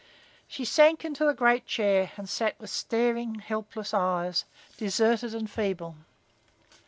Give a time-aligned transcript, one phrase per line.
[0.47, 5.95] She sank into the great chair and sat with staring, helpless eyes, deserted and feeble.